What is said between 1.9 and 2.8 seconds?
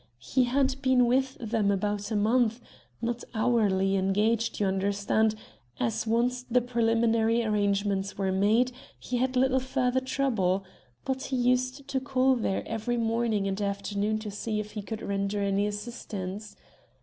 a month